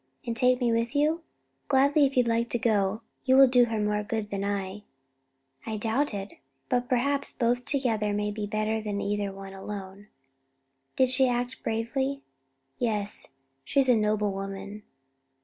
"And 0.25 0.35
take 0.35 0.59
me 0.59 0.71
with 0.71 0.95
you?" 0.95 1.21
"Gladly, 1.67 2.07
if 2.07 2.17
you 2.17 2.23
like 2.23 2.49
to 2.49 2.57
go. 2.57 3.03
You 3.23 3.37
will 3.37 3.45
do 3.47 3.65
her 3.65 3.79
more 3.79 4.01
good 4.01 4.31
than 4.31 4.43
I." 4.43 4.81
"I 5.67 5.77
doubt 5.77 6.11
it; 6.11 6.39
but 6.69 6.89
perhaps 6.89 7.31
both 7.33 7.65
together 7.65 8.11
may 8.11 8.31
be 8.31 8.47
better 8.47 8.81
than 8.81 8.99
either 8.99 9.31
one 9.31 9.53
alone. 9.53 10.07
Didn't 10.95 11.11
she 11.11 11.29
act 11.29 11.61
bravely?" 11.61 12.23
"Yes; 12.79 13.27
she's 13.63 13.89
a 13.89 13.95
noble 13.95 14.31
woman." 14.31 14.81